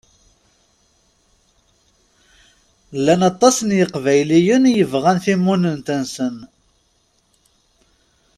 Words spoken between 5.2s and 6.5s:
timunent-nsen.